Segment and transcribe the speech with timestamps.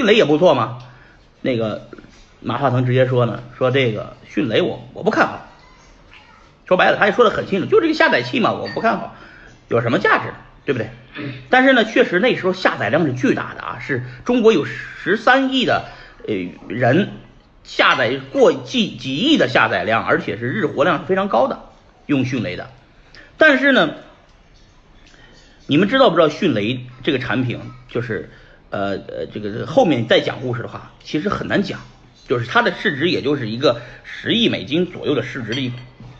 [0.00, 0.78] 迅雷也不错嘛。
[1.42, 1.90] 那个
[2.40, 5.46] 马化腾直接说呢，说这个迅雷我我不看好。
[6.66, 9.14] 说白了，他也说的很清楚，就这个下载器嘛，我不看好，
[9.68, 10.32] 有什么价值，
[10.64, 10.88] 对不对？
[11.50, 15.84] 但是呢，确实那时候下载量是巨大的啊，是中国有十三亿的
[16.26, 16.34] 呃
[16.66, 17.10] 人
[17.62, 21.60] 下载过几几亿的下载量，而且是日活量是非常高的，
[22.06, 22.70] 用迅雷的。
[23.36, 23.96] 但是呢，
[25.66, 28.30] 你们知道不知道迅雷这个产品就是
[28.70, 31.80] 呃呃这个后面再讲故事的话，其实很难讲，
[32.26, 35.72] 就是它的市值也就是一个十亿美金左右的市值的一。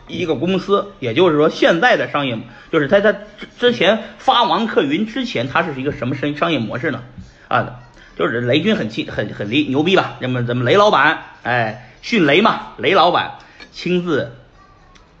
[0.07, 2.37] 一个公司，也就是说，现在的商业
[2.69, 3.15] 就是他他
[3.57, 7.01] 之前发王克云之前，他是一个什么商商业模式呢？
[7.47, 7.79] 啊，
[8.17, 10.17] 就是雷军很气很很厉牛逼吧？
[10.19, 13.35] 那么咱们雷老板，哎，迅雷嘛，雷老板
[13.71, 14.35] 亲自，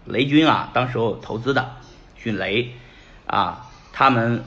[0.03, 1.71] 雷军啊，当时候投资的
[2.17, 2.73] 迅雷
[3.25, 4.43] 啊，他们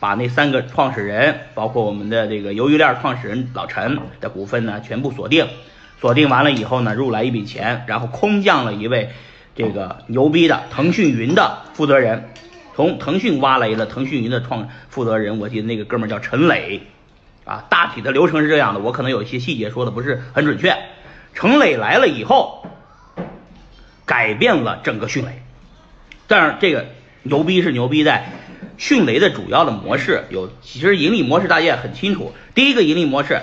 [0.00, 5.46] 把那三个创始人，包括我们的这个鱿鱼链创始人老陈的股份呢，全部锁定，
[6.00, 9.10] 锁定完了以后呢，入来一笔钱，然后空降了一位。
[9.56, 12.30] 这个牛逼的腾讯云的负责人，
[12.76, 16.82] 从腾讯挖来的腾讯云的创负责人，我记得那个哥们叫陈磊，
[17.44, 20.76] 啊，大体的流程是这样的，我可能有一些细节说的不是很准确。
[21.34, 22.68] 陈磊来了以后，
[24.06, 25.42] 改变了整个迅雷，
[26.28, 26.86] 但是这个
[27.24, 28.30] 牛逼是牛逼在
[28.78, 33.42] 迅雷的主要的模式有，其实盈利模式大家也很清楚，第一个盈利模式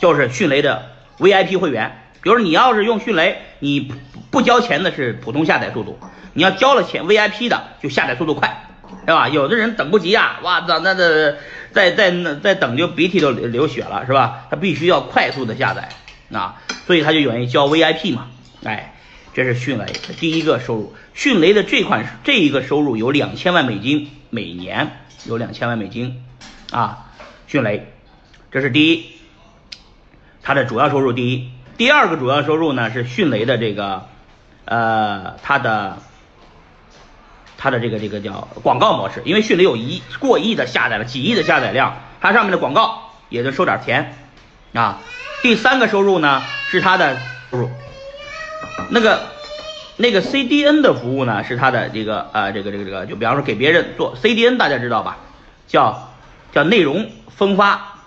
[0.00, 0.86] 就是迅雷的
[1.18, 2.00] VIP 会员。
[2.22, 3.92] 比如你要是用迅雷，你
[4.30, 5.98] 不交钱的是普通下载速度，
[6.32, 8.64] 你要交了钱 VIP 的就下载速度快，
[9.04, 9.28] 对吧？
[9.28, 11.34] 有的人等不及啊，哇那，那那
[11.72, 14.46] 再再那再等就鼻涕都流血了，是吧？
[14.48, 15.90] 他必须要快速的下载
[16.32, 18.28] 啊，所以他就愿意交 VIP 嘛。
[18.64, 18.93] 哎，
[19.34, 26.24] 这是迅雷的第一个收入，迅雷的这款这一个收入有两千万美金每年，有两千万美金
[26.70, 27.06] 啊，
[27.48, 27.92] 迅雷，
[28.52, 29.06] 这是第一，
[30.40, 31.50] 它的主要收入第一。
[31.76, 34.06] 第二个主要收入呢是迅雷的这个，
[34.66, 35.98] 呃，它的
[37.58, 44.14] 它的这个这个叫广告模式，因为迅雷有一过亿的下载了几亿的下载量，它上面的广告也就收点钱
[44.74, 45.00] 啊。
[45.42, 47.18] 第三个收入呢是它的
[47.50, 47.70] 收入，
[48.90, 49.20] 那个
[49.96, 55.18] 那个 CDN 的服务呢是它的这个呃这个这个这个，就比方说给别人做 CDN，大家知道吧？
[55.66, 56.12] 叫
[56.52, 57.98] 叫内容分发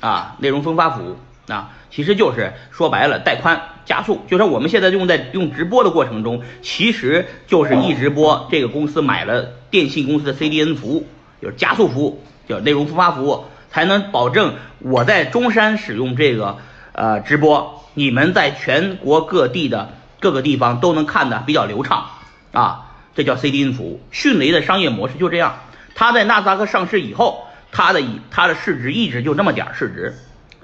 [0.00, 1.16] 啊，内容分发服务。
[1.48, 8.46] 啊，其实就是说白了，带宽加速，就像我们现在用在用直播的过程中，其实就是一直播。
[8.48, 11.06] 这个公司买了电信公司的 CDN 服务，
[11.42, 16.58] 就是加速服务，叫内容分发服务，才能保证我在中山使用这个
[16.92, 22.06] 呃直播，你们在全国各地的各个地方都能看的比较流畅
[22.52, 22.92] 啊。
[23.14, 24.00] 这叫 CDN 服务。
[24.10, 25.56] 迅雷的商业模式就这样，
[25.94, 30.16] 它在纳斯达克上市以后，它的以它的市值一直就那么点市值。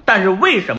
[0.05, 0.77] 但是为什么？